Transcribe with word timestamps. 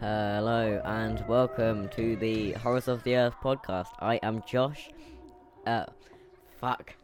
Hello 0.00 0.82
and 0.84 1.24
welcome 1.26 1.88
to 1.90 2.16
the 2.16 2.52
Horrors 2.52 2.88
of 2.88 3.02
the 3.04 3.16
Earth 3.16 3.34
podcast. 3.42 3.88
I 4.00 4.16
am 4.16 4.42
Josh. 4.46 4.90
Uh, 5.66 5.86
fuck. 6.64 6.94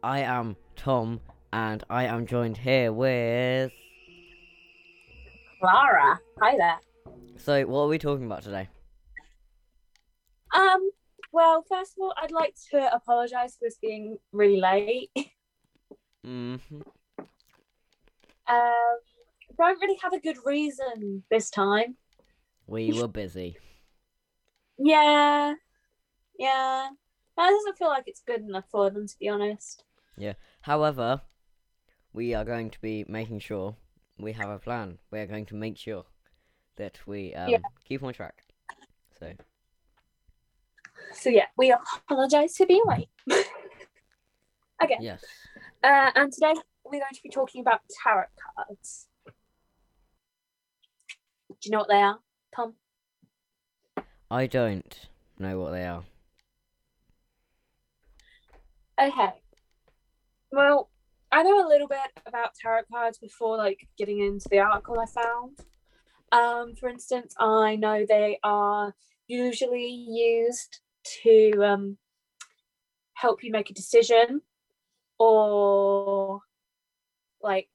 I 0.00 0.20
am 0.20 0.54
Tom, 0.76 1.20
and 1.52 1.82
I 1.90 2.04
am 2.04 2.24
joined 2.24 2.56
here 2.56 2.92
with. 2.92 3.72
Clara. 5.58 6.20
Hi 6.40 6.56
there. 6.56 6.78
So, 7.36 7.66
what 7.66 7.80
are 7.80 7.88
we 7.88 7.98
talking 7.98 8.26
about 8.26 8.44
today? 8.44 8.68
Um, 10.54 10.88
well, 11.32 11.64
first 11.68 11.94
of 11.98 12.02
all, 12.02 12.14
I'd 12.16 12.30
like 12.30 12.54
to 12.70 12.94
apologise 12.94 13.56
for 13.56 13.64
this 13.64 13.76
being 13.82 14.18
really 14.30 14.60
late. 14.60 15.10
hmm 16.24 16.54
Um, 18.46 18.98
don't 19.58 19.80
really 19.80 19.98
have 20.00 20.12
a 20.12 20.20
good 20.20 20.36
reason 20.44 21.24
this 21.28 21.50
time. 21.50 21.96
We 22.68 22.92
were 23.00 23.08
busy. 23.08 23.56
Yeah, 24.78 25.54
yeah. 26.38 26.90
That 27.40 27.48
doesn't 27.48 27.78
feel 27.78 27.88
like 27.88 28.04
it's 28.06 28.20
good 28.20 28.42
enough 28.42 28.66
for 28.70 28.90
them, 28.90 29.06
to 29.06 29.18
be 29.18 29.26
honest. 29.26 29.84
Yeah. 30.18 30.34
However, 30.60 31.22
we 32.12 32.34
are 32.34 32.44
going 32.44 32.68
to 32.68 32.78
be 32.82 33.06
making 33.08 33.38
sure 33.38 33.76
we 34.18 34.32
have 34.34 34.50
a 34.50 34.58
plan. 34.58 34.98
We 35.10 35.20
are 35.20 35.26
going 35.26 35.46
to 35.46 35.54
make 35.54 35.78
sure 35.78 36.04
that 36.76 36.98
we 37.06 37.34
um, 37.34 37.48
Yeah. 37.48 37.58
keep 37.82 38.02
on 38.02 38.12
track. 38.12 38.44
So, 39.18 39.32
So 41.14 41.30
yeah, 41.30 41.46
we 41.56 41.72
apologise 41.72 42.58
for 42.58 42.66
being 42.66 42.84
late. 42.86 43.08
okay. 44.84 44.98
yes. 45.00 45.24
Uh, 45.82 46.10
and 46.14 46.30
today 46.30 46.52
we're 46.84 47.00
going 47.00 47.14
to 47.14 47.22
be 47.22 47.30
talking 47.30 47.62
about 47.62 47.80
tarot 48.04 48.26
cards. 48.54 49.08
Do 51.48 51.54
you 51.64 51.70
know 51.70 51.78
what 51.78 51.88
they 51.88 52.02
are, 52.02 52.18
Tom? 52.54 52.74
I 54.30 54.46
don't 54.46 55.08
know 55.38 55.58
what 55.58 55.70
they 55.70 55.86
are. 55.86 56.04
Okay. 58.98 59.32
Well, 60.52 60.90
I 61.32 61.42
know 61.42 61.66
a 61.66 61.68
little 61.68 61.86
bit 61.86 61.98
about 62.26 62.54
tarot 62.60 62.82
cards 62.90 63.18
before 63.18 63.56
like 63.56 63.86
getting 63.96 64.20
into 64.20 64.48
the 64.48 64.58
article 64.58 64.98
I 64.98 65.06
found. 65.06 65.58
Um, 66.32 66.74
for 66.74 66.88
instance, 66.88 67.34
I 67.38 67.76
know 67.76 68.04
they 68.08 68.38
are 68.42 68.94
usually 69.28 69.86
used 69.86 70.80
to 71.22 71.52
um, 71.64 71.98
help 73.14 73.44
you 73.44 73.52
make 73.52 73.70
a 73.70 73.74
decision 73.74 74.42
or 75.18 76.40
like 77.42 77.68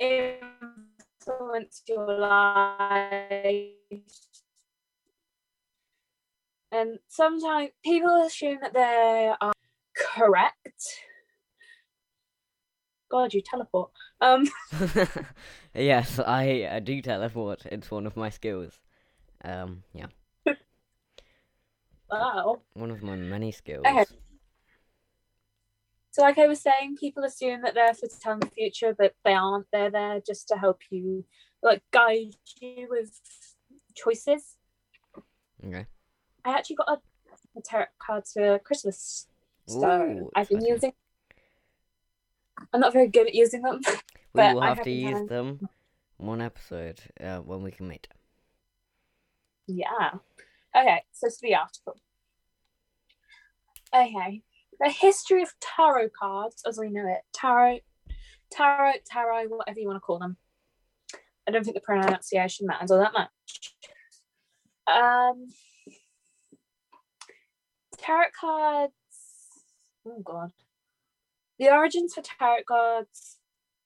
influence 0.00 1.82
your 1.86 2.18
life 2.18 3.68
and 6.72 6.98
sometimes 7.08 7.70
people 7.84 8.22
assume 8.24 8.58
that 8.62 8.72
they 8.72 9.32
are 9.40 9.52
correct. 9.94 10.82
God, 13.10 13.34
you 13.34 13.42
teleport. 13.42 13.90
Um, 14.22 14.46
yes, 15.74 16.18
I, 16.18 16.68
I 16.72 16.80
do 16.80 17.00
teleport. 17.02 17.66
It's 17.66 17.90
one 17.90 18.06
of 18.06 18.16
my 18.16 18.30
skills. 18.30 18.80
Um, 19.44 19.82
yeah, 19.92 20.06
wow. 22.10 22.62
one 22.74 22.90
of 22.90 23.02
my 23.02 23.16
many 23.16 23.52
skills. 23.52 23.84
Okay. 23.86 24.04
So, 26.12 26.22
like 26.22 26.38
I 26.38 26.46
was 26.46 26.60
saying, 26.60 26.96
people 26.96 27.24
assume 27.24 27.62
that 27.62 27.74
they're 27.74 27.94
for 27.94 28.06
to 28.06 28.20
tell 28.20 28.38
the 28.38 28.46
future, 28.46 28.94
but 28.96 29.14
they 29.24 29.32
aren't. 29.32 29.66
They're 29.72 29.90
there 29.90 30.20
just 30.24 30.46
to 30.48 30.56
help 30.56 30.80
you, 30.90 31.24
like 31.62 31.82
guide 31.90 32.36
you 32.60 32.86
with 32.88 33.18
choices. 33.94 34.56
Okay. 35.66 35.86
I 36.44 36.50
actually 36.50 36.76
got 36.76 36.88
a, 36.88 37.58
a 37.58 37.62
tarot 37.62 37.86
card 37.98 38.24
for 38.32 38.58
Christmas, 38.60 39.26
so 39.66 39.78
Ooh, 39.78 40.30
I've 40.34 40.48
been 40.48 40.58
exciting. 40.58 40.74
using. 40.74 40.92
I'm 42.72 42.80
not 42.80 42.92
very 42.92 43.08
good 43.08 43.26
at 43.26 43.34
using 43.34 43.62
them. 43.62 43.80
We 43.86 43.92
but 44.34 44.54
will 44.54 44.62
I 44.62 44.68
have 44.68 44.82
to 44.82 44.90
use 44.90 45.28
them 45.28 45.68
one 46.16 46.40
episode 46.40 47.00
uh, 47.20 47.38
when 47.38 47.62
we 47.62 47.70
can 47.70 47.88
meet. 47.88 48.08
Yeah. 49.66 50.10
Okay, 50.74 51.02
so 51.12 51.26
it's 51.26 51.38
the 51.40 51.54
article. 51.54 51.96
Okay. 53.94 54.42
The 54.80 54.88
history 54.88 55.42
of 55.42 55.52
tarot 55.60 56.08
cards, 56.18 56.62
as 56.66 56.78
we 56.78 56.88
know 56.88 57.06
it. 57.06 57.20
Tarot, 57.32 57.80
tarot, 58.50 58.94
tarot, 59.04 59.48
whatever 59.48 59.78
you 59.78 59.86
want 59.86 59.96
to 59.96 60.00
call 60.00 60.18
them. 60.18 60.36
I 61.46 61.50
don't 61.50 61.62
think 61.64 61.74
the 61.76 61.80
pronunciation 61.80 62.66
matters 62.66 62.90
all 62.90 62.98
that 62.98 63.12
much. 63.12 63.30
Um, 64.86 65.48
tarot 68.02 68.30
cards. 68.38 68.92
Oh 70.06 70.20
god. 70.24 70.52
The 71.58 71.70
origins 71.70 72.14
for 72.14 72.22
tarot 72.22 72.64
cards. 72.66 73.38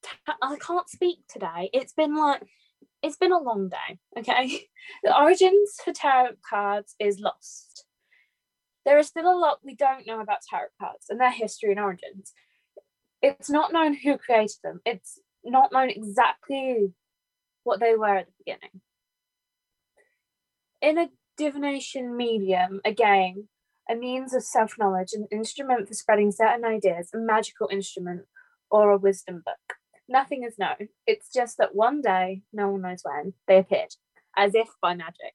ta- 0.03 0.37
I 0.43 0.57
can't 0.57 0.89
speak 0.89 1.19
today. 1.29 1.71
It's 1.73 1.93
been 1.93 2.17
like, 2.17 2.43
it's 3.03 3.17
been 3.17 3.33
a 3.33 3.39
long 3.39 3.69
day. 3.69 3.99
Okay. 4.19 4.69
The 5.03 5.21
origins 5.21 5.81
for 5.85 5.93
tarot 5.93 6.37
cards 6.49 6.95
is 7.01 7.19
lost. 7.19 7.87
There 8.85 8.99
is 8.99 9.09
still 9.09 9.27
a 9.27 9.35
lot 9.37 9.59
we 9.65 9.75
don't 9.75 10.07
know 10.07 10.21
about 10.21 10.43
tarot 10.49 10.69
cards 10.81 11.07
and 11.11 11.21
their 11.21 11.33
history 11.33 11.73
and 11.73 11.81
origins. 11.81 12.33
It's 13.21 13.51
not 13.51 13.73
known 13.73 13.95
who 13.95 14.17
created 14.17 14.59
them. 14.63 14.81
It's 14.87 15.19
not 15.45 15.73
known 15.73 15.91
exactly 15.91 16.93
what 17.65 17.81
they 17.81 17.97
were 17.97 18.15
at 18.19 18.27
the 18.27 18.33
beginning. 18.39 18.81
In 20.81 20.99
a 20.99 21.09
divination 21.37 22.17
medium, 22.17 22.81
again, 22.85 23.49
a 23.91 23.95
means 23.95 24.35
of 24.35 24.43
self 24.43 24.75
knowledge, 24.79 25.13
an 25.13 25.27
instrument 25.31 25.89
for 25.89 25.95
spreading 25.95 26.33
certain 26.33 26.65
ideas, 26.65 27.11
a 27.15 27.19
magical 27.19 27.69
instrument, 27.71 28.23
or 28.71 28.91
a 28.91 28.99
wisdom 28.99 29.43
book. 29.45 29.77
Nothing 30.09 30.45
is 30.45 30.59
known. 30.59 30.89
It's 31.07 31.33
just 31.33 31.59
that 31.59 31.75
one 31.75 32.01
day, 32.01 32.43
no 32.53 32.71
one 32.71 32.83
knows 32.83 33.03
when, 33.03 33.35
they 33.49 33.59
appeared, 33.59 33.95
as 34.37 34.55
if 34.55 34.69
by 34.81 34.95
magic. 34.95 35.35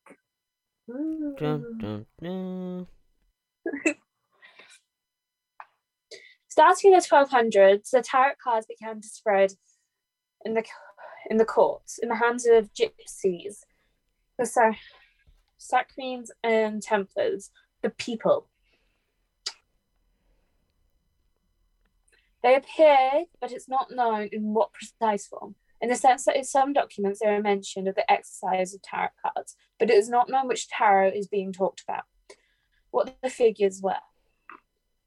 Dun, 0.88 1.35
hmm. 1.38 1.78
dun, 1.79 2.06
dun. 2.22 2.88
Starting 6.50 6.91
in 6.91 7.00
the 7.00 7.06
1200s, 7.06 7.90
the 7.91 8.01
tarot 8.01 8.34
cards 8.44 8.66
began 8.67 9.00
to 9.00 9.07
spread 9.07 9.53
in 10.44 10.53
the 10.53 10.63
in 11.29 11.38
the 11.38 11.45
courts, 11.45 12.00
in 12.01 12.09
the 12.09 12.16
hands 12.16 12.45
of 12.45 12.73
gypsies, 12.73 13.59
the 14.38 14.45
Sa- 14.45 14.73
and 16.44 16.81
Templars, 16.81 17.51
the 17.81 17.89
people. 17.89 18.47
They 22.43 22.55
appeared, 22.55 23.25
but 23.39 23.51
it's 23.51 23.69
not 23.69 23.91
known 23.91 24.29
in 24.31 24.53
what 24.53 24.73
precise 24.73 25.27
form. 25.27 25.55
In 25.79 25.89
the 25.89 25.95
sense 25.95 26.25
that 26.25 26.35
in 26.35 26.43
some 26.43 26.73
documents 26.73 27.19
there 27.21 27.35
are 27.35 27.41
mention 27.41 27.87
of 27.87 27.95
the 27.95 28.09
exercise 28.11 28.73
of 28.73 28.81
tarot 28.81 29.09
cards, 29.23 29.55
but 29.79 29.89
it 29.89 29.95
is 29.95 30.09
not 30.09 30.29
known 30.29 30.47
which 30.47 30.67
tarot 30.67 31.09
is 31.09 31.27
being 31.27 31.51
talked 31.51 31.81
about, 31.81 32.03
what 32.91 33.16
the 33.22 33.29
figures 33.29 33.81
were. 33.81 33.95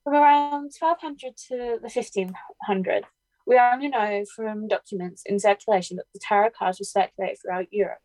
From 0.03 0.15
around 0.15 0.73
1200 0.79 1.37
to 1.49 1.79
the 1.81 1.91
1500, 1.93 3.05
we 3.47 3.59
only 3.59 3.89
know 3.89 4.25
from 4.35 4.69
documents 4.69 5.23
in 5.27 5.39
circulation 5.39 5.97
that 5.97 6.07
the 6.13 6.21
tarot 6.21 6.51
cards 6.59 6.81
were 6.81 6.85
circulated 6.85 7.39
throughout 7.41 7.73
Europe. 7.73 8.01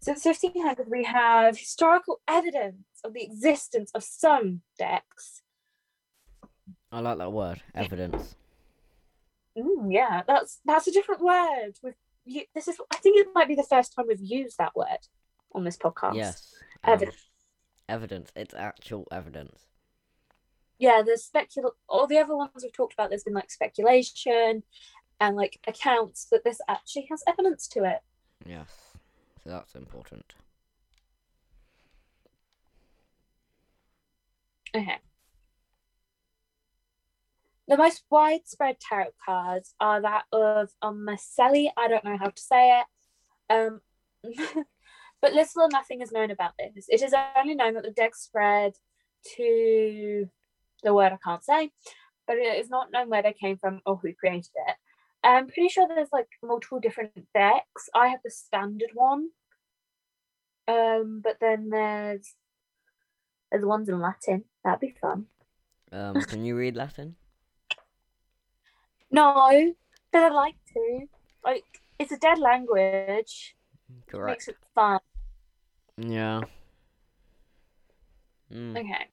Since 0.00 0.24
1500, 0.24 0.88
we 0.88 1.04
have 1.04 1.58
historical 1.58 2.20
evidence 2.28 2.84
of 3.04 3.14
the 3.14 3.22
existence 3.22 3.90
of 3.94 4.04
some 4.04 4.62
decks. 4.78 5.42
I 6.92 7.00
like 7.00 7.18
that 7.18 7.32
word, 7.32 7.62
evidence. 7.74 8.36
Mm, 9.56 9.92
yeah, 9.92 10.22
that's 10.26 10.60
that's 10.64 10.86
a 10.86 10.92
different 10.92 11.20
word. 11.20 11.72
You, 12.24 12.42
this 12.54 12.68
is, 12.68 12.76
I 12.92 12.96
think 12.98 13.18
it 13.18 13.28
might 13.34 13.48
be 13.48 13.54
the 13.54 13.62
first 13.62 13.94
time 13.94 14.06
we've 14.08 14.20
used 14.20 14.58
that 14.58 14.76
word 14.76 14.98
on 15.52 15.64
this 15.64 15.76
podcast. 15.76 16.14
Yes. 16.14 16.54
um, 16.84 16.92
Evidence. 16.94 17.16
evidence. 17.88 18.32
It's 18.36 18.54
actual 18.54 19.06
evidence. 19.10 19.66
yeah, 20.78 21.02
there's 21.04 21.28
specul. 21.28 21.70
All 21.88 22.06
the 22.06 22.18
other 22.18 22.36
ones 22.36 22.50
we've 22.62 22.72
talked 22.72 22.94
about, 22.94 23.10
there's 23.10 23.24
been 23.24 23.34
like 23.34 23.50
speculation 23.50 24.62
and 25.20 25.36
like 25.36 25.58
accounts 25.66 26.26
that 26.30 26.44
this 26.44 26.60
actually 26.68 27.08
has 27.10 27.22
evidence 27.26 27.66
to 27.68 27.84
it. 27.84 27.98
Yes. 28.46 28.68
That's 29.48 29.74
important. 29.74 30.34
Okay. 34.76 34.98
The 37.66 37.78
most 37.78 38.02
widespread 38.10 38.76
tarot 38.78 39.08
cards 39.24 39.74
are 39.80 40.02
that 40.02 40.24
of 40.32 40.68
um, 40.82 41.06
Marcelli. 41.06 41.72
I 41.78 41.88
don't 41.88 42.04
know 42.04 42.18
how 42.18 42.28
to 42.28 42.40
say 42.40 42.80
it. 42.80 42.86
Um, 43.50 43.80
but 45.22 45.32
little 45.32 45.62
or 45.62 45.68
nothing 45.72 46.02
is 46.02 46.12
known 46.12 46.30
about 46.30 46.52
this. 46.58 46.84
It 46.90 47.02
is 47.02 47.14
only 47.38 47.54
known 47.54 47.74
that 47.74 47.84
the 47.84 47.90
deck 47.90 48.14
spread 48.14 48.74
to 49.36 50.28
the 50.82 50.94
word 50.94 51.12
I 51.12 51.18
can't 51.24 51.42
say, 51.42 51.70
but 52.26 52.36
it 52.36 52.58
is 52.58 52.68
not 52.68 52.92
known 52.92 53.08
where 53.08 53.22
they 53.22 53.32
came 53.32 53.56
from 53.56 53.80
or 53.86 53.96
who 53.96 54.12
created 54.12 54.50
it. 54.68 54.76
I'm 55.24 55.46
pretty 55.48 55.68
sure 55.68 55.88
there's 55.88 56.12
like 56.12 56.28
multiple 56.42 56.80
different 56.80 57.12
decks. 57.34 57.88
I 57.94 58.08
have 58.08 58.20
the 58.22 58.30
standard 58.30 58.90
one. 58.92 59.30
Um, 60.68 61.20
but 61.24 61.38
then 61.40 61.70
there's 61.70 62.34
there's 63.50 63.64
ones 63.64 63.88
in 63.88 64.00
Latin. 64.00 64.44
That'd 64.62 64.80
be 64.80 64.94
fun. 65.00 65.26
Um, 65.90 66.20
can 66.22 66.44
you 66.44 66.56
read 66.56 66.76
Latin? 66.76 67.16
No, 69.10 69.74
but 70.12 70.22
I'd 70.22 70.32
like 70.32 70.56
to. 70.74 71.06
Like, 71.42 71.64
it's 71.98 72.12
a 72.12 72.18
dead 72.18 72.38
language. 72.38 73.56
It 74.12 74.26
makes 74.26 74.48
it 74.48 74.56
fun. 74.74 75.00
Yeah. 75.96 76.42
Mm. 78.52 78.78
Okay. 78.78 79.06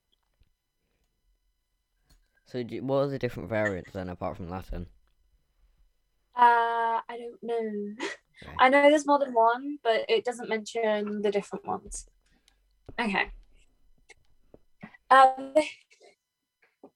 So, 2.46 2.64
do, 2.64 2.84
what 2.84 2.98
are 2.98 3.08
the 3.08 3.20
different 3.20 3.48
variants 3.48 3.92
then, 3.94 4.10
apart 4.10 4.36
from 4.36 4.50
Latin? 4.50 4.88
Uh, 6.36 7.00
I 7.08 7.18
don't 7.18 7.42
know. 7.42 7.96
I 8.60 8.70
know 8.70 8.90
there's 8.90 9.08
more 9.08 9.20
than 9.20 9.34
one, 9.34 9.78
but 9.84 10.06
it 10.10 10.26
doesn't 10.26 10.50
mention 10.50 11.22
the 11.22 11.32
different 11.32 11.66
ones. 11.66 12.08
Okay. 13.00 13.32
Um, 15.10 15.54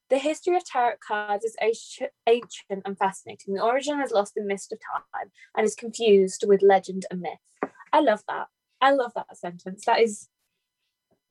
the 0.08 0.18
history 0.18 0.56
of 0.56 0.64
tarot 0.64 0.96
cards 1.06 1.44
is 1.44 1.56
ancient 1.62 2.10
ancient 2.26 2.82
and 2.84 2.98
fascinating. 2.98 3.54
The 3.54 3.62
origin 3.62 4.00
is 4.00 4.10
lost 4.10 4.36
in 4.36 4.46
mist 4.46 4.72
of 4.72 4.80
time 4.80 5.30
and 5.56 5.64
is 5.64 5.74
confused 5.74 6.44
with 6.46 6.62
legend 6.62 7.06
and 7.10 7.20
myth. 7.20 7.72
I 7.92 8.00
love 8.00 8.22
that. 8.28 8.48
I 8.80 8.92
love 8.92 9.12
that 9.14 9.36
sentence. 9.36 9.84
That 9.84 10.00
is, 10.00 10.28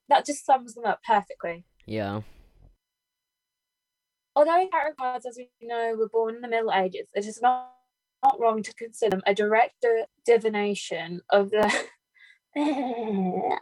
that 0.08 0.26
just 0.26 0.46
sums 0.46 0.76
them 0.76 0.86
up 0.86 1.00
perfectly. 1.06 1.66
Yeah. 1.86 2.22
Although 4.36 4.70
tarot 4.72 4.94
cards, 4.98 5.26
as 5.26 5.38
we 5.38 5.50
know, 5.62 5.96
were 5.98 6.08
born 6.08 6.36
in 6.36 6.42
the 6.42 6.48
Middle 6.48 6.72
Ages, 6.72 7.10
it 7.14 7.26
is 7.26 7.42
not, 7.42 7.74
not 8.24 8.40
wrong 8.40 8.64
to 8.64 8.74
consider 8.74 9.12
them 9.12 9.24
a 9.26 9.34
direct 9.34 9.82
di- 9.82 10.06
divination 10.26 11.22
of 11.30 11.52
the. 11.52 11.66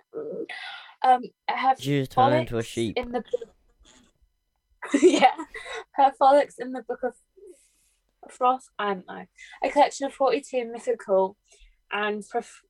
um, 1.04 1.22
have 1.48 1.80
you 1.82 2.06
turn 2.06 2.34
into 2.34 2.58
a 2.58 2.64
sheep? 2.64 2.98
in 2.98 3.12
the 3.12 3.24
yeah, 5.02 5.36
her 5.96 6.12
frolics 6.18 6.56
in 6.60 6.72
the 6.72 6.84
book 6.84 7.00
of 7.04 7.14
Frost. 8.30 8.70
I 8.80 8.94
don't 8.94 9.08
know. 9.08 9.26
A 9.64 9.70
collection 9.70 10.08
of 10.08 10.14
forty-two 10.14 10.72
mythical 10.72 11.38
and 11.92 12.24
prof- 12.28 12.64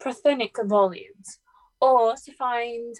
prophanic 0.00 0.56
volumes, 0.64 1.38
or 1.80 2.14
to 2.24 2.32
find 2.34 2.94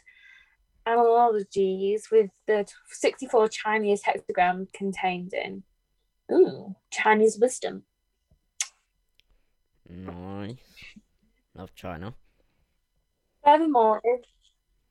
analogies 0.87 2.09
with 2.11 2.31
the 2.47 2.65
64 2.91 3.49
Chinese 3.49 4.03
hexagram 4.05 4.73
contained 4.73 5.32
in. 5.35 5.65
Ooh, 6.32 6.77
Chinese 6.91 7.39
wisdom. 7.41 7.82
Nice. 9.88 10.56
Love 11.55 11.75
China. 11.75 12.15
Furthermore, 13.44 14.00
it, 14.05 14.27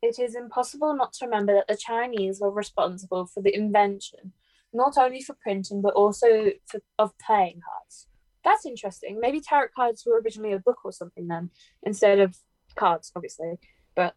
it 0.02 0.20
is 0.20 0.36
impossible 0.36 0.96
not 0.96 1.14
to 1.14 1.26
remember 1.26 1.54
that 1.54 1.68
the 1.68 1.78
Chinese 1.78 2.40
were 2.40 2.52
responsible 2.52 3.26
for 3.26 3.42
the 3.42 3.54
invention, 3.56 4.34
not 4.74 4.98
only 4.98 5.22
for 5.22 5.36
printing, 5.42 5.82
but 5.82 5.94
also 5.94 6.52
for, 6.66 6.80
of 6.98 7.12
playing 7.18 7.62
cards. 7.68 8.08
That's 8.44 8.66
interesting. 8.66 9.20
Maybe 9.20 9.42
tarot 9.42 9.70
cards 9.76 10.04
were 10.06 10.20
originally 10.22 10.54
a 10.54 10.60
book 10.60 10.86
or 10.86 10.92
something 10.92 11.28
then, 11.28 11.50
instead 11.84 12.20
of 12.20 12.38
cards, 12.76 13.12
obviously. 13.16 13.56
But 13.96 14.16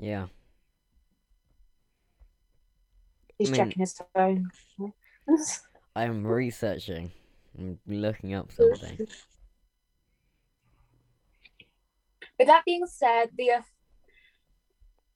Yeah. 0.00 0.26
he's 3.38 3.48
I 3.48 3.52
mean- 3.52 3.58
checking 3.60 3.80
his 3.80 4.00
phone. 4.14 4.50
I 5.94 6.04
am 6.04 6.26
researching. 6.26 7.12
I'm 7.58 7.78
looking 7.86 8.34
up 8.34 8.52
something. 8.52 8.98
With 12.38 12.48
that 12.48 12.64
being 12.64 12.86
said, 12.86 13.30
the 13.36 13.64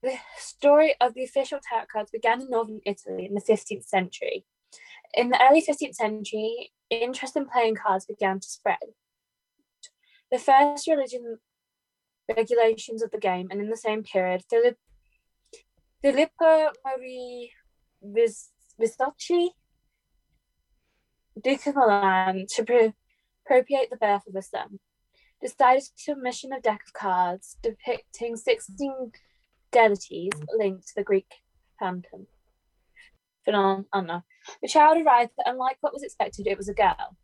the 0.02 0.16
story 0.36 0.96
of 1.00 1.14
the 1.14 1.22
official 1.22 1.60
tarot 1.62 1.86
cards 1.92 2.10
began 2.10 2.40
in 2.40 2.50
northern 2.50 2.80
Italy 2.84 3.24
in 3.26 3.34
the 3.34 3.40
15th 3.40 3.84
century. 3.84 4.44
In 5.14 5.28
the 5.28 5.40
early 5.40 5.62
15th 5.62 5.94
century, 5.94 6.72
interest 6.90 7.36
in 7.36 7.46
playing 7.48 7.76
cards 7.76 8.06
began 8.06 8.40
to 8.40 8.48
spread. 8.48 8.78
The 10.32 10.40
first 10.40 10.88
religion 10.88 11.38
regulations 12.28 13.02
of 13.02 13.12
the 13.12 13.18
game, 13.18 13.48
and 13.50 13.60
in 13.60 13.68
the 13.68 13.76
same 13.76 14.02
period, 14.02 14.42
Filippo 16.02 16.70
Marie 16.84 17.52
Vis- 18.02 18.50
Visocci, 18.80 19.50
Duke 21.42 21.66
of 21.66 21.74
Milan, 21.74 22.46
to 22.48 22.64
pro- 22.64 22.92
appropriate 23.44 23.90
the 23.90 23.96
birth 23.96 24.26
of 24.28 24.36
a 24.36 24.42
son 24.42 24.78
decided 25.40 25.82
to 25.98 26.14
commission 26.14 26.52
a 26.52 26.60
deck 26.60 26.82
of 26.86 26.92
cards 26.92 27.56
depicting 27.62 28.36
16 28.36 29.12
deities 29.72 30.30
linked 30.56 30.86
to 30.86 30.94
the 30.94 31.02
Greek 31.02 31.42
phantom. 31.80 32.28
Phenom- 33.46 33.86
I 33.92 33.98
don't 33.98 34.06
know. 34.06 34.22
The 34.62 34.68
child 34.68 35.04
arrived, 35.04 35.32
but 35.36 35.48
unlike 35.48 35.78
what 35.80 35.92
was 35.92 36.04
expected, 36.04 36.46
it 36.46 36.56
was 36.56 36.68
a 36.68 36.74
girl. 36.74 37.16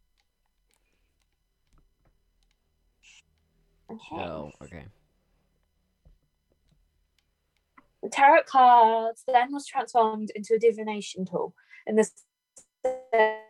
Okay. 3.91 4.23
Oh, 4.23 4.50
okay. 4.62 4.87
The 8.03 8.09
tarot 8.09 8.43
cards 8.47 9.23
then 9.26 9.53
was 9.53 9.67
transformed 9.67 10.31
into 10.35 10.55
a 10.55 10.59
divination 10.59 11.25
tool 11.25 11.55
in 11.87 11.97
the 11.97 12.09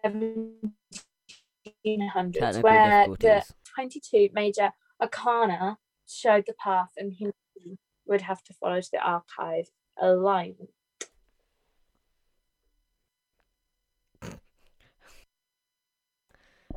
1700s, 0.05 2.63
where 2.63 3.07
the 3.21 3.45
22 3.75 4.31
major 4.33 4.73
arcana 5.01 5.79
showed 6.07 6.45
the 6.47 6.55
path 6.55 6.91
and 6.97 7.13
humanity 7.13 7.79
would 8.07 8.23
have 8.23 8.43
to 8.45 8.55
follow 8.55 8.81
to 8.81 8.89
the 8.93 8.99
archive 8.99 9.67
alignment. 10.01 10.71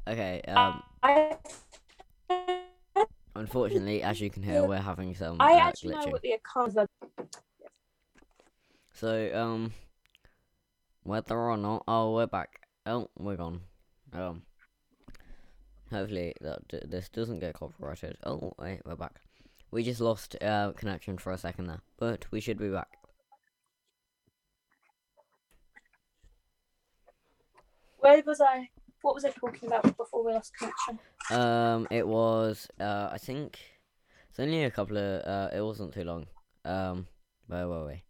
Okay. 0.08 0.42
Um. 0.48 0.82
I, 1.04 1.38
Unfortunately, 3.36 4.04
as 4.04 4.20
you 4.20 4.30
can 4.30 4.44
hear, 4.44 4.66
we're 4.66 4.78
having 4.78 5.16
some 5.16 5.38
I 5.40 5.54
uh, 5.54 5.60
actually 5.60 5.96
know 5.96 6.08
what 6.08 6.22
the 6.22 6.38
arcanas 6.38 6.78
are. 6.78 6.88
So, 8.94 9.32
um, 9.34 9.74
whether 11.04 11.38
or 11.38 11.58
not, 11.58 11.84
oh, 11.88 12.14
we're 12.14 12.28
back. 12.28 12.68
Oh, 12.86 13.10
we're 13.18 13.36
gone. 13.36 13.62
Um, 14.14 14.44
hopefully 15.90 16.34
that 16.42 16.68
d- 16.68 16.82
this 16.86 17.10
doesn't 17.10 17.40
get 17.40 17.54
copyrighted. 17.56 18.18
Oh, 18.24 18.54
wait, 18.60 18.82
we're 18.86 18.96
back. 18.96 19.22
We 19.72 19.84
just 19.84 20.02
lost 20.02 20.36
uh 20.42 20.74
connection 20.74 21.18
for 21.18 21.32
a 21.32 21.38
second 21.38 21.68
there, 21.68 21.82
but 21.98 22.26
we 22.32 22.42
should 22.42 22.58
be 22.58 22.70
back. 22.70 22.90
Where 28.00 28.22
was 28.26 28.42
I? 28.42 28.70
What 29.02 29.16
was 29.16 29.26
I 29.26 29.30
talking 29.30 29.68
about 29.68 29.96
before 29.96 30.26
we 30.26 30.34
lost 30.34 30.54
connection? 30.58 31.00
Um, 31.32 31.88
it 31.90 32.08
was 32.08 32.68
uh, 32.80 33.10
I 33.12 33.18
think 33.18 33.60
it's 34.30 34.40
only 34.40 34.64
a 34.64 34.72
couple 34.72 34.98
of 34.98 35.22
uh, 35.26 35.50
it 35.56 35.62
wasn't 35.62 35.94
too 35.94 36.04
long. 36.04 36.28
Um, 36.66 37.08
where 37.48 37.68
were 37.68 37.86
we? 37.86 38.04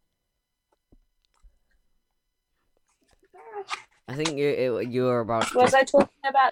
I 4.12 4.13
think 4.13 4.38
you 4.38 4.50
it, 4.50 4.89
you 4.89 5.03
were 5.03 5.22
about 5.22 5.48
to 5.48 5.58
Was 5.58 5.74
I 5.74 5.84
talking 5.84 6.10
about? 6.27 6.51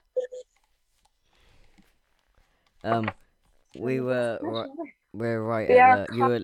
um, 2.85 3.11
we 3.77 3.99
were 3.99 4.39
ri- 4.41 4.93
we're 5.11 5.43
right 5.43 5.67
the, 5.67 6.07
you 6.13 6.23
were? 6.23 6.39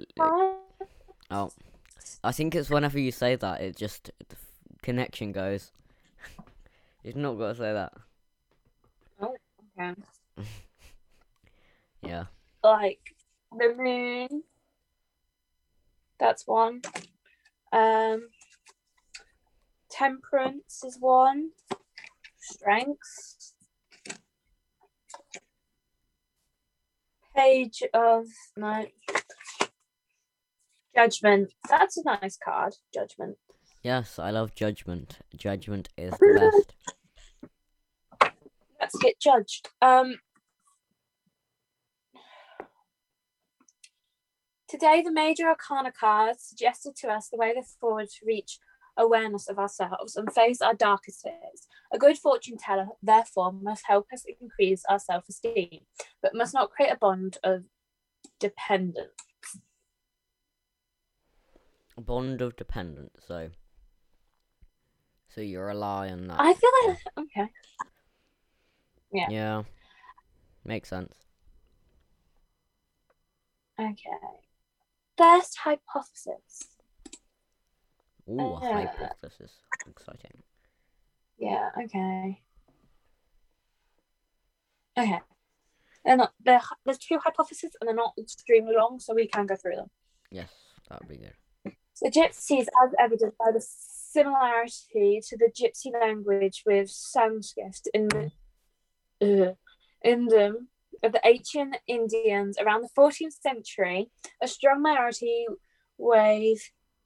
Oh, 1.32 1.52
I 2.22 2.34
think 2.34 2.54
it's 2.54 2.70
whenever 2.70 3.00
you 3.00 3.14
say 3.14 3.38
that, 3.38 3.62
it 3.62 3.78
just 3.78 4.12
the 4.28 4.36
connection 4.82 5.32
goes. 5.32 5.72
You've 7.04 7.16
not 7.16 7.36
got 7.36 7.48
to 7.50 7.56
say 7.56 7.74
that. 7.74 7.94
Okay. 9.22 10.02
Yeah. 12.02 12.26
like 12.64 13.16
the 13.52 13.74
moon. 13.76 14.44
That's 16.20 16.46
one. 16.46 16.84
Um, 17.72 18.30
temperance 19.96 20.84
is 20.84 20.98
one. 21.00 21.52
Strength. 22.38 23.54
Page 27.36 27.84
of 27.94 28.26
no. 28.58 28.86
Judgment. 30.96 31.54
That's 31.70 31.98
a 31.98 32.04
nice 32.04 32.38
card. 32.38 32.76
Judgment. 32.94 33.38
Yes, 33.84 34.20
I 34.20 34.32
love 34.32 34.56
Judgment. 34.56 35.20
Judgment 35.36 35.90
is 35.98 36.12
the 36.12 36.74
best. 38.22 38.34
Let's 38.80 38.98
get 38.98 39.20
judged. 39.20 39.70
Um. 39.82 40.16
Today, 44.68 45.02
the 45.02 45.12
major 45.12 45.48
arcana 45.48 45.92
cards 45.92 46.44
suggested 46.44 46.96
to 46.98 47.08
us 47.08 47.30
the 47.30 47.38
way 47.38 47.54
forward 47.80 48.10
to 48.10 48.26
reach 48.26 48.60
awareness 48.98 49.48
of 49.50 49.60
ourselves 49.60 50.16
and 50.16 50.32
face 50.32 50.62
our 50.62 50.74
darkest 50.74 51.22
fears. 51.22 51.68
A 51.94 51.98
good 51.98 52.18
fortune 52.18 52.58
teller, 52.58 52.88
therefore, 53.02 53.52
must 53.52 53.84
help 53.86 54.08
us 54.14 54.26
increase 54.42 54.84
our 54.90 55.00
self 55.00 55.28
esteem, 55.30 55.82
but 56.22 56.36
must 56.36 56.54
not 56.54 56.72
create 56.72 56.92
a 56.92 56.98
bond 56.98 57.38
of 57.44 57.64
dependence. 58.40 59.12
A 61.98 62.02
bond 62.02 62.42
of 62.42 62.56
dependence. 62.56 63.24
So, 63.28 63.50
so 65.30 65.42
you 65.42 65.60
rely 65.62 66.10
on 66.10 66.28
that. 66.28 66.40
I 66.40 66.54
feel 66.54 66.70
like, 66.88 66.98
okay. 67.20 67.50
yeah. 69.14 69.30
Yeah, 69.30 69.64
makes 70.66 70.90
sense. 70.90 71.14
Okay. 73.80 74.10
First 75.18 75.58
hypothesis. 75.64 76.75
Ooh, 78.30 78.40
a 78.40 78.54
Uh, 78.56 78.74
hypothesis. 78.74 79.52
Exciting. 79.88 80.44
Yeah, 81.38 81.70
okay. 81.84 82.42
Okay. 84.98 85.20
They're 86.04 86.18
not, 86.18 86.34
they're, 86.44 86.62
there's 86.86 86.98
two 87.00 87.18
hypotheses 87.20 87.76
and 87.80 87.88
they're 87.88 87.96
not 87.96 88.14
extremely 88.18 88.76
long, 88.76 89.00
so 89.00 89.14
we 89.14 89.28
can 89.28 89.46
go 89.46 89.56
through 89.56 89.76
them. 89.76 89.90
Yes, 90.32 90.50
that 90.90 91.00
would 91.02 91.10
be 91.10 91.18
good. 91.18 91.76
So 91.94 92.10
gypsies, 92.10 92.68
as 92.84 92.94
evident 93.00 93.36
by 93.38 93.52
the 93.54 93.66
similarity 93.66 95.22
to 95.28 95.38
the 95.38 95.50
gypsy 95.52 95.92
language 95.94 96.64
with 96.66 96.90
Sanskrit 96.90 97.88
in 97.94 98.08
the, 98.10 98.32
uh, 99.22 99.54
in 100.04 100.26
them 100.28 100.70
of 101.04 101.12
the 101.12 101.22
ancient 101.26 101.78
Indians 101.88 102.58
around 102.60 102.82
the 102.82 102.90
14th 102.98 103.40
century, 103.42 104.10
a 104.42 104.48
strong 104.48 104.82
minority 104.82 105.46
wave 105.98 106.62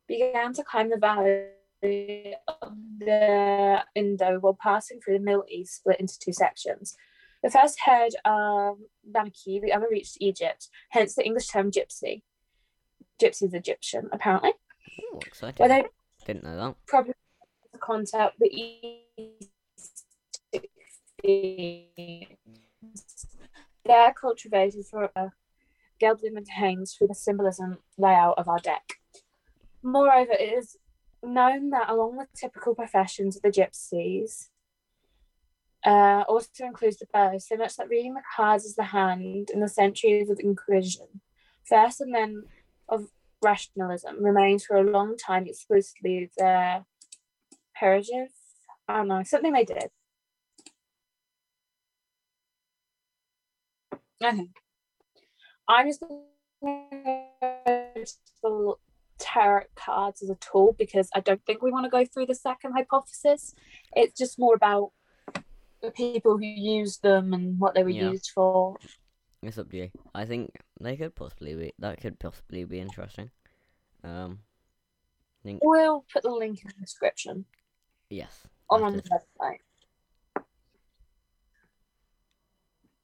began 0.10 0.51
to 0.54 0.63
climb 0.63 0.89
the 0.89 0.98
valley 0.98 1.46
of 1.82 2.74
the 2.98 3.84
Indo 3.96 4.39
while 4.39 4.58
passing 4.62 5.00
through 5.00 5.20
the 5.20 5.24
Middle 5.24 5.46
East, 5.48 5.78
split 5.78 6.00
into 6.00 6.20
two 6.20 6.34
sections. 6.34 6.98
The 7.44 7.50
first 7.50 7.80
heard 7.86 8.13
of 8.25 8.80
Banaki, 9.10 9.62
the 9.62 9.72
other 9.72 9.88
reached 9.89 10.18
Egypt, 10.20 10.68
hence 10.89 11.16
the 11.16 11.25
English 11.25 11.48
term 11.48 11.72
gypsy. 11.72 12.24
Gypsy 13.22 13.44
is 13.44 13.54
Egyptian, 13.54 14.10
apparently. 14.12 14.51
Ooh, 15.13 15.20
exciting. 15.25 15.56
Where 15.58 15.70
they 15.70 15.88
Didn't 16.25 16.44
know 16.44 16.58
that. 16.58 16.75
probably 16.88 17.13
the 17.72 17.80
concept 17.80 18.39
the 18.39 18.50
East 18.50 19.50
their 23.86 24.13
cultivated 24.13 24.86
for 24.86 25.12
a 25.16 25.32
Gelding 26.00 26.34
maintains 26.34 26.94
through 26.94 27.08
the 27.08 27.16
symbolism 27.16 27.80
layout 27.98 28.38
of 28.38 28.48
our 28.48 28.60
deck. 28.60 28.94
Moreover, 29.81 30.33
it 30.33 30.57
is 30.57 30.77
known 31.24 31.69
that 31.69 31.89
along 31.89 32.17
with 32.17 32.27
typical 32.33 32.75
professions 32.75 33.36
of 33.36 33.41
the 33.41 33.50
gypsies, 33.50 34.50
uh, 35.86 36.24
also 36.27 36.65
includes 36.65 36.98
the 36.98 37.07
bow, 37.13 37.38
so 37.38 37.55
much 37.55 37.77
that 37.77 37.88
reading 37.88 38.13
the 38.13 38.21
cards 38.36 38.65
is 38.65 38.75
the 38.75 38.83
hand 38.83 39.50
in 39.53 39.62
the 39.62 39.69
centuries 39.69 40.29
of 40.29 40.39
Inquisition, 40.39 41.21
first 41.65 42.01
and 42.01 42.13
then 42.13 42.43
of 42.89 43.07
rationalism, 43.41 44.21
remains 44.24 44.65
for 44.65 44.77
a 44.77 44.83
long 44.83 45.15
time 45.15 45.45
exclusively 45.48 46.29
their 46.38 46.86
heritage. 47.74 48.31
I 48.88 48.98
don't 48.98 49.07
know, 49.07 49.24
something 49.24 49.53
they 49.53 49.63
did. 49.63 49.89
Okay. 54.21 54.50
I'm 55.69 55.88
just 55.88 56.01
going 56.01 56.24
to 58.43 58.75
tarot 59.20 59.66
cards 59.76 60.22
as 60.22 60.30
a 60.30 60.36
tool 60.36 60.76
because 60.78 61.10
I 61.14 61.20
don't 61.20 61.44
think 61.46 61.62
we 61.62 61.72
want 61.72 61.86
to 61.86 61.90
go 61.90 62.06
through 62.06 62.28
the 62.28 62.36
second 62.36 62.74
hypothesis. 62.74 63.54
It's 63.96 64.18
just 64.18 64.40
more 64.40 64.56
about 64.56 64.92
the 65.82 65.92
people 65.92 66.38
who 66.38 66.46
used 66.46 67.02
them 67.04 67.34
and 67.34 67.60
what 67.60 67.74
they 67.76 67.84
were 67.84 67.90
Yeah. 67.90 68.12
used 68.12 68.32
for. 68.34 68.78
It's 69.42 69.58
up 69.58 69.70
to 69.72 69.78
you. 69.78 69.92
I 70.14 70.26
think 70.26 70.52
they 70.82 70.98
could 70.98 71.16
possibly 71.16 71.56
be. 71.56 71.74
That 71.80 72.02
could 72.02 72.20
possibly 72.20 72.66
be 72.66 72.80
interesting. 72.80 73.32
Um, 74.04 74.40
think 75.44 75.62
We'll 75.64 76.06
put 76.12 76.24
the 76.24 76.32
link 76.32 76.62
in 76.64 76.72
the 76.76 76.82
description 76.82 77.46
yes. 78.10 78.48
on 78.70 78.84
on 78.84 78.98
the 78.98 79.04
website. 79.04 79.60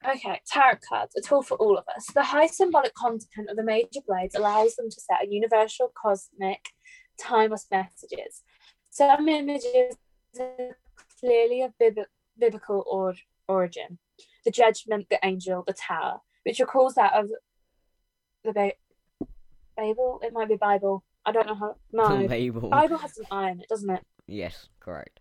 Okay, 0.08 0.40
tarot 0.46 0.78
cards, 0.88 1.16
a 1.16 1.22
tool 1.22 1.42
for 1.42 1.58
all 1.58 1.78
of 1.78 1.86
us. 1.96 2.06
The 2.14 2.24
high 2.24 2.48
symbolic 2.48 2.94
content 2.94 3.50
of 3.50 3.56
the 3.58 3.64
major 3.64 4.02
blades 4.08 4.36
allows 4.36 4.76
them 4.76 4.90
to 4.90 5.02
set 5.02 5.24
a 5.24 5.28
universal 5.30 5.92
cosmic 6.02 6.60
timeless 7.20 7.66
messages. 7.72 8.44
Some 8.92 9.28
images 9.28 9.96
are 10.40 10.78
clearly 11.20 11.62
of 11.62 11.72
bib- 11.80 12.06
biblical 12.38 12.84
or- 12.88 13.16
origin. 13.48 14.00
The 14.46 14.52
judgment, 14.52 15.08
the 15.10 15.20
angel, 15.24 15.64
the 15.66 15.74
tower, 15.74 16.22
which 16.44 16.60
recalls 16.60 16.96
that 16.96 17.14
of 17.14 17.30
the 18.44 18.54
ba- 18.54 19.28
Bible. 19.76 20.20
It 20.24 20.34
might 20.34 20.50
be 20.50 20.56
Bible. 20.56 21.04
I 21.26 21.32
don't 21.32 21.48
know 21.48 21.56
how. 21.56 21.76
No, 21.92 22.28
Babel. 22.28 22.70
Bible 22.70 22.98
has 22.98 23.18
an 23.32 23.60
it, 23.62 23.68
doesn't 23.70 23.90
it? 23.90 24.04
Yes, 24.28 24.68
correct. 24.80 25.20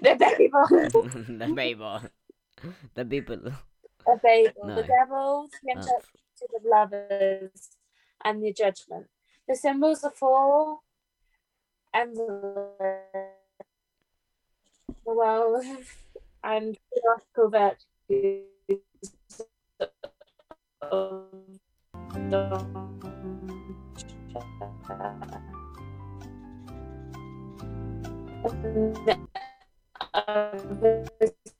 the 0.00 0.14
Bible. 0.60 1.08
the 1.38 1.52
Babel. 1.52 2.00
The 2.94 3.04
people. 3.04 3.40
a 4.06 4.16
Babel, 4.16 4.52
No. 4.64 4.76
the 4.76 4.82
devil, 4.82 5.48
the 5.50 5.58
That's, 5.74 5.86
interpreted 5.88 6.50
of 6.56 6.64
lovers, 6.64 7.76
and 8.24 8.42
the 8.42 8.52
judgment. 8.52 9.06
The 9.48 9.56
symbols 9.56 10.04
are 10.04 10.10
four 10.10 10.80
and 11.92 12.16
the 12.16 12.68
the 15.06 15.12
world 15.14 15.64
and 16.42 16.76
theological 16.92 17.50
virtues 17.50 18.44
of 20.80 21.24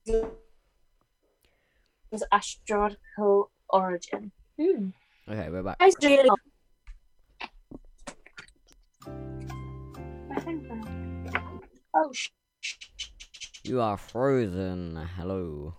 the 0.07 0.35
astrological 2.33 3.51
origin. 3.69 4.31
Hmm. 4.61 4.89
okay, 5.29 5.49
we're 5.51 5.63
back. 5.63 5.79
Guys, 5.79 5.95
really- 6.03 6.29
Oh, 11.97 12.13
sh- 12.13 12.31
You 13.63 13.81
are 13.81 13.97
frozen. 13.97 14.97
Hello. 15.17 15.75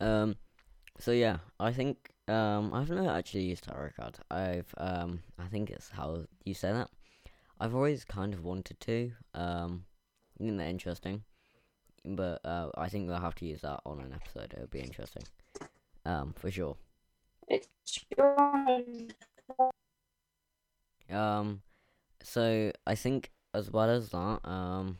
Um, 0.00 0.36
so 0.98 1.12
yeah, 1.12 1.38
I 1.60 1.72
think 1.72 2.10
um 2.28 2.72
I've 2.72 2.90
never 2.90 3.08
actually 3.08 3.42
used 3.44 3.64
tarot 3.64 3.90
cards. 3.98 4.20
I've 4.30 4.72
um 4.78 5.22
I 5.38 5.46
think 5.46 5.70
it's 5.70 5.90
how 5.90 6.24
you 6.44 6.54
say 6.54 6.72
that. 6.72 6.90
I've 7.60 7.74
always 7.74 8.04
kind 8.04 8.34
of 8.34 8.42
wanted 8.44 8.80
to. 8.80 9.12
Um, 9.34 9.84
I 10.42 10.44
think 10.44 10.58
they're 10.58 10.66
interesting, 10.66 11.22
but 12.04 12.44
uh, 12.44 12.70
I 12.76 12.88
think 12.88 13.06
we'll 13.06 13.20
have 13.20 13.36
to 13.36 13.46
use 13.46 13.60
that 13.60 13.78
on 13.86 14.00
an 14.00 14.12
episode. 14.12 14.52
It'll 14.54 14.66
be 14.66 14.80
interesting. 14.80 15.22
Um, 16.04 16.34
for 16.36 16.50
sure. 16.50 16.76
it's 17.46 17.68
Um, 21.08 21.62
so 22.24 22.72
I 22.84 22.96
think 22.96 23.30
as 23.54 23.70
well 23.70 23.88
as 23.88 24.08
that, 24.08 24.40
um, 24.42 24.98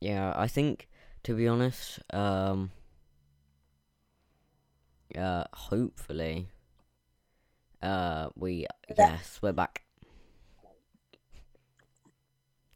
yeah, 0.00 0.32
I 0.36 0.46
think 0.46 0.88
to 1.24 1.34
be 1.34 1.48
honest, 1.48 1.98
um, 2.12 2.70
uh, 5.18 5.44
hopefully, 5.52 6.46
uh, 7.82 8.28
we 8.36 8.66
yes, 8.96 9.40
we're 9.42 9.50
back. 9.52 9.82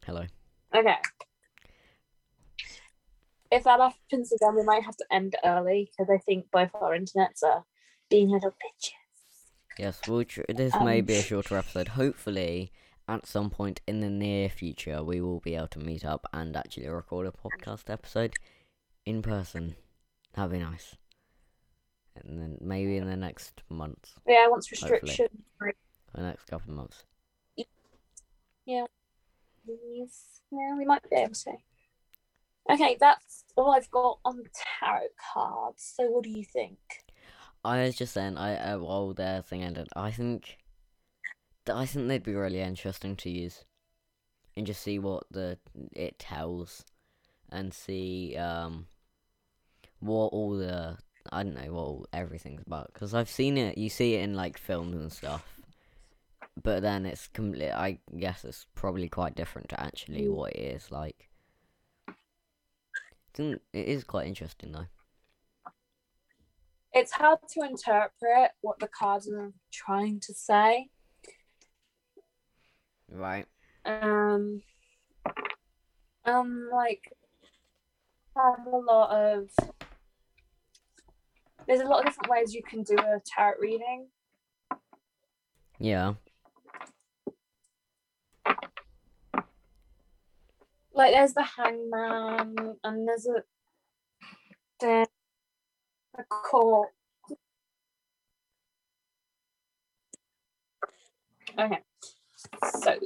Hello. 0.07 0.25
Okay. 0.75 0.97
If 3.51 3.65
that 3.65 3.81
happens 3.81 4.33
again, 4.33 4.57
we 4.57 4.65
might 4.65 4.83
have 4.85 4.97
to 4.97 5.05
end 5.13 5.37
early 5.45 5.91
because 5.91 6.11
I 6.13 6.19
think 6.19 6.51
both 6.51 6.71
our 6.75 6.97
internets 6.99 7.43
are 7.43 7.65
being 8.11 8.31
little 8.31 8.51
bitches. 8.51 8.93
Yes, 9.79 10.01
we'll 10.09 10.25
tr- 10.25 10.43
this 10.49 10.75
may 10.83 11.01
Um, 11.01 11.05
be 11.05 11.17
a 11.17 11.23
shorter 11.23 11.57
episode. 11.57 11.89
Hopefully, 11.89 12.73
at 13.09 13.27
some 13.27 13.51
point 13.51 13.81
in 13.87 14.01
the 14.01 14.11
near 14.11 14.49
future, 14.49 15.03
we 15.03 15.21
will 15.21 15.41
be 15.41 15.55
able 15.55 15.69
to 15.69 15.79
meet 15.79 16.05
up 16.05 16.27
and 16.33 16.57
actually 16.57 16.89
record 16.89 17.27
a 17.27 17.33
podcast 17.33 17.89
episode 17.91 18.35
in 19.05 19.23
person. 19.23 19.77
That'd 20.33 20.53
be 20.53 20.59
nice. 20.59 20.97
And 22.17 22.39
then 22.41 22.59
maybe 22.61 22.97
in 22.97 23.07
the 23.07 23.17
next 23.17 23.63
month, 23.69 24.15
Yeah, 24.27 24.47
once 24.49 24.69
Hopefully. 24.71 25.01
restriction 25.01 25.45
the 26.15 26.23
next 26.23 26.45
couple 26.47 26.71
of 26.71 26.77
months. 26.77 27.05
Yeah, 29.67 30.77
we 30.77 30.85
might 30.85 31.09
be 31.11 31.17
able 31.17 31.35
to. 31.35 31.53
Okay, 32.71 32.97
that's 32.99 33.45
all 33.57 33.73
I've 33.73 33.91
got 33.91 34.19
on 34.25 34.43
tarot 34.81 35.09
cards. 35.35 35.93
So, 35.97 36.11
what 36.11 36.25
do 36.25 36.31
you 36.31 36.45
think? 36.45 36.79
I 37.65 37.85
was 37.85 37.97
just 37.97 38.15
saying, 38.15 38.37
I 38.37 38.57
uh, 38.57 38.79
while 38.79 39.13
their 39.15 39.43
thing 39.43 39.63
ended, 39.63 39.89
I 39.97 40.11
think, 40.11 40.59
I 41.71 41.87
think 41.87 42.09
they'd 42.09 42.23
be 42.23 42.35
really 42.35 42.61
interesting 42.61 43.17
to 43.17 43.31
use, 43.31 43.65
and 44.57 44.67
just 44.67 44.83
see 44.83 44.99
what 44.99 45.25
the 45.31 45.59
it 45.93 46.19
tells, 46.19 46.85
and 47.51 47.73
see 47.73 48.37
um, 48.37 48.87
what 50.01 50.29
all 50.29 50.57
the 50.57 50.99
I 51.33 51.43
don't 51.43 51.55
know 51.55 51.73
what 51.73 51.81
all, 51.81 52.07
everything's 52.13 52.63
about. 52.67 52.93
Because 52.93 53.15
I've 53.15 53.31
seen 53.31 53.57
it, 53.57 53.79
you 53.79 53.89
see 53.89 54.15
it 54.15 54.23
in 54.23 54.35
like 54.35 54.59
films 54.59 54.97
and 54.97 55.13
stuff, 55.13 55.54
but 56.63 56.83
then 56.83 57.05
it's 57.07 57.29
complete. 57.29 57.71
I 57.73 57.99
guess 58.17 58.45
it's 58.45 58.67
probably 58.75 59.09
quite 59.09 59.35
different 59.35 59.69
to 59.71 59.81
actually 59.81 60.23
Mm. 60.23 60.35
what 60.35 60.53
it 60.53 60.61
is 60.61 60.91
like. 60.91 61.31
It 63.37 63.61
is 63.73 64.05
quite 64.05 64.27
interesting 64.29 64.73
though. 64.73 64.87
It's 66.93 67.11
hard 67.11 67.41
to 67.49 67.61
interpret 67.63 68.53
what 68.61 68.79
the 68.79 68.87
cards 68.87 69.29
are 69.29 69.53
trying 69.73 70.21
to 70.21 70.33
say. 70.33 70.91
Right. 73.11 73.47
Um, 73.85 74.63
um, 76.25 76.69
like, 76.73 77.13
have 78.37 78.67
a 78.67 78.77
lot 78.77 79.11
of. 79.11 79.51
There's 81.67 81.81
a 81.81 81.85
lot 81.85 82.01
of 82.01 82.05
different 82.05 82.31
ways 82.31 82.55
you 82.55 82.63
can 82.63 82.83
do 82.85 82.97
a 82.97 83.21
tarot 83.27 83.59
reading. 83.61 84.09
Yeah. 85.81 86.15
Like, 90.95 91.13
there's 91.13 91.35
the 91.35 91.43
hangman, 91.43 92.77
and 92.85 93.09
there's 93.09 93.27
a. 93.27 93.43
There's 94.81 95.09
a 96.19 96.25
court. 96.25 96.91
Okay, 101.59 101.81
so. 102.83 102.97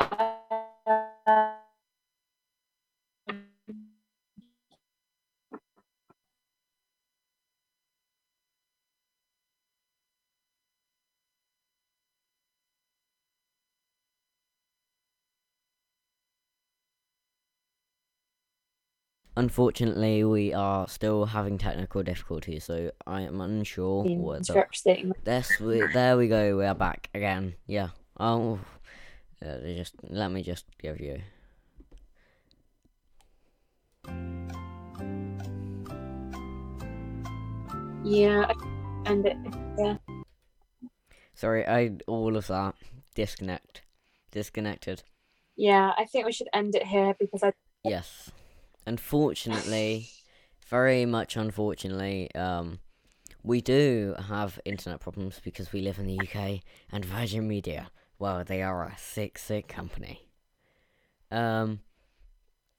Uh, 0.00 1.54
Unfortunately, 19.38 20.24
we 20.24 20.52
are 20.52 20.88
still 20.88 21.26
having 21.26 21.58
technical 21.58 22.02
difficulties, 22.02 22.64
so 22.64 22.90
I 23.06 23.22
am 23.22 23.40
unsure 23.40 24.02
what 24.02 24.44
the. 24.44 24.64
This 25.22 25.60
we, 25.60 25.86
there 25.92 26.16
we 26.16 26.26
go. 26.26 26.56
We 26.56 26.64
are 26.66 26.74
back 26.74 27.08
again. 27.14 27.54
Yeah. 27.68 27.90
Oh, 28.18 28.58
uh, 29.40 29.58
just 29.62 29.94
let 30.02 30.32
me 30.32 30.42
just 30.42 30.66
give 30.82 31.00
you. 31.00 31.20
Yeah, 38.04 38.50
and 39.06 39.24
it, 39.24 39.36
yeah, 39.78 39.96
Sorry, 41.34 41.64
I 41.64 41.92
all 42.08 42.36
of 42.36 42.48
that 42.48 42.74
disconnect, 43.14 43.82
disconnected. 44.32 45.04
yeah. 45.56 45.92
I 45.96 46.06
think 46.06 46.26
we 46.26 46.32
should 46.32 46.48
end 46.52 46.74
it 46.74 46.82
here 46.84 47.14
because 47.20 47.44
I 47.44 47.52
Yes. 47.84 48.32
Unfortunately, 48.88 50.08
very 50.66 51.04
much 51.04 51.36
unfortunately, 51.36 52.34
um, 52.34 52.78
we 53.42 53.60
do 53.60 54.14
have 54.28 54.58
internet 54.64 55.00
problems 55.00 55.40
because 55.44 55.72
we 55.72 55.82
live 55.82 55.98
in 55.98 56.06
the 56.06 56.18
UK 56.18 56.60
and 56.90 57.04
Virgin 57.04 57.46
Media, 57.46 57.90
well, 58.18 58.42
they 58.44 58.62
are 58.62 58.84
a 58.84 58.96
sick, 58.98 59.38
sick 59.38 59.68
company. 59.68 60.26
Um, 61.30 61.80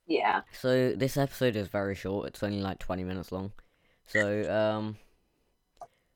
yeah. 0.07 0.41
so 0.51 0.93
this 0.95 1.15
episode 1.15 1.55
is 1.55 1.67
very 1.67 1.93
short. 1.93 2.27
It's 2.29 2.41
only 2.41 2.59
like 2.59 2.79
20 2.79 3.03
minutes 3.03 3.31
long. 3.31 3.51
So, 4.07 4.51
um, 4.51 4.97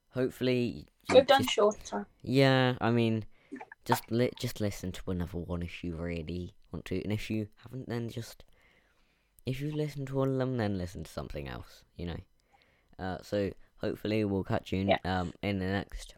hopefully, 0.10 0.88
We've 1.10 1.28
done 1.28 1.44
just- 1.44 1.54
shorter. 1.54 2.08
yeah, 2.24 2.76
I 2.82 2.90
mean, 2.90 3.26
just 3.86 4.10
li- 4.10 4.32
just 4.40 4.60
listen 4.60 4.92
to 4.94 5.12
another 5.12 5.38
one 5.38 5.62
if 5.62 5.84
you 5.84 5.96
really 5.96 6.56
want 6.72 6.86
to, 6.86 7.00
and 7.04 7.14
if 7.14 7.30
you 7.30 7.50
haven't, 7.62 7.88
then 7.88 8.10
just 8.10 8.44
if 9.46 9.60
you've 9.62 9.76
listened 9.76 10.08
to 10.08 10.20
all 10.20 10.30
of 10.30 10.38
them, 10.38 10.58
then 10.58 10.78
listen 10.78 11.04
to 11.04 11.12
something 11.12 11.48
else. 11.48 11.84
You 11.98 12.06
know. 12.08 12.20
Uh, 13.00 13.18
so 13.22 13.52
hopefully 13.78 14.24
we'll 14.24 14.44
catch 14.44 14.72
you 14.72 14.88
Yeah. 14.88 14.98
um 15.04 15.34
in 15.42 15.60
the 15.60 15.66
next 15.66 16.16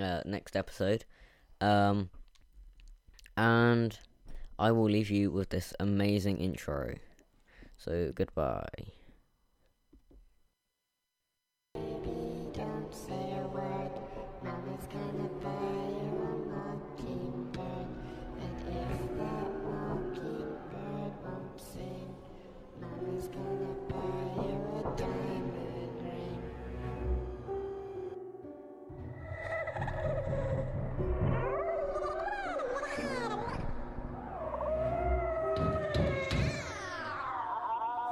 uh 0.00 0.22
next 0.24 0.56
episode, 0.56 1.04
um, 1.60 2.10
and 3.36 3.98
I 4.58 4.72
will 4.72 4.84
leave 4.90 5.10
you 5.10 5.30
with 5.30 5.50
this 5.50 5.74
amazing 5.80 6.38
intro. 6.38 6.94
So 7.76 8.12
goodbye. 8.14 8.92